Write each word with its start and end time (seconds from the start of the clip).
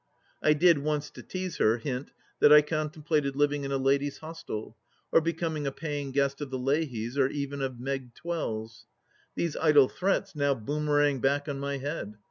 I 0.41 0.53
did 0.53 0.79
once, 0.79 1.11
to 1.11 1.21
tease 1.21 1.57
her, 1.57 1.77
hint 1.77 2.09
that 2.39 2.51
I 2.51 2.63
contemplated 2.63 3.35
living 3.35 3.63
in 3.65 3.71
a 3.71 3.77
Ladies' 3.77 4.17
Hostel, 4.17 4.75
or 5.11 5.21
becoming 5.21 5.67
a 5.67 5.71
paying 5.71 6.09
guest 6.11 6.41
of 6.41 6.49
the 6.49 6.57
Leahys 6.57 7.17
or 7.19 7.27
even 7.27 7.61
of 7.61 7.79
Meg 7.79 8.15
Twells. 8.15 8.87
These 9.35 9.55
idle 9.57 9.89
threats 9.89 10.35
now 10.35 10.55
boomerang 10.55 11.19
back 11.19 11.47
on 11.47 11.59
my 11.59 11.77
head. 11.77 12.17